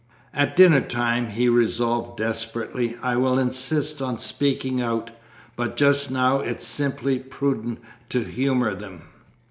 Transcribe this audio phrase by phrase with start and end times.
[0.33, 5.11] "At dinner time," he resolved desperately, "I will insist on speaking out,
[5.55, 7.77] but just now it is simply prudent
[8.09, 9.03] to humour them."